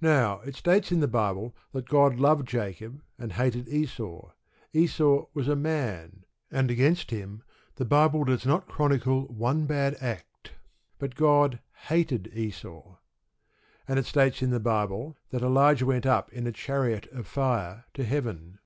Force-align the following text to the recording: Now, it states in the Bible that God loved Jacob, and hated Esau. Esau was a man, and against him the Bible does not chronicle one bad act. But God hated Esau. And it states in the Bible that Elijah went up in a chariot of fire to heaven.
Now, 0.00 0.40
it 0.40 0.56
states 0.56 0.90
in 0.90 1.00
the 1.00 1.06
Bible 1.06 1.54
that 1.72 1.86
God 1.90 2.14
loved 2.16 2.48
Jacob, 2.48 3.02
and 3.18 3.34
hated 3.34 3.68
Esau. 3.68 4.30
Esau 4.72 5.26
was 5.34 5.48
a 5.48 5.54
man, 5.54 6.24
and 6.50 6.70
against 6.70 7.10
him 7.10 7.42
the 7.74 7.84
Bible 7.84 8.24
does 8.24 8.46
not 8.46 8.66
chronicle 8.70 9.26
one 9.26 9.66
bad 9.66 9.98
act. 10.00 10.52
But 10.98 11.14
God 11.14 11.60
hated 11.88 12.28
Esau. 12.32 12.96
And 13.86 13.98
it 13.98 14.06
states 14.06 14.40
in 14.40 14.48
the 14.48 14.60
Bible 14.60 15.18
that 15.28 15.42
Elijah 15.42 15.84
went 15.84 16.06
up 16.06 16.32
in 16.32 16.46
a 16.46 16.52
chariot 16.52 17.06
of 17.12 17.26
fire 17.26 17.84
to 17.92 18.02
heaven. 18.02 18.60